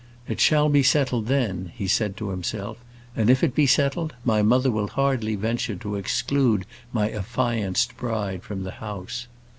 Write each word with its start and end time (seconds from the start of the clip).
"It 0.27 0.39
shall 0.41 0.67
be 0.67 0.81
settled 0.81 1.27
then," 1.27 1.71
he 1.75 1.87
said 1.87 2.17
to 2.17 2.31
himself; 2.31 2.79
"and 3.15 3.29
if 3.29 3.43
it 3.43 3.53
be 3.53 3.67
settled, 3.67 4.15
my 4.25 4.41
mother 4.41 4.71
will 4.71 4.87
hardly 4.87 5.35
venture 5.35 5.75
to 5.75 5.95
exclude 5.95 6.65
my 6.91 7.11
affianced 7.11 7.95
bride 7.97 8.41
from 8.41 8.63
the 8.63 8.71
house." 8.81 9.27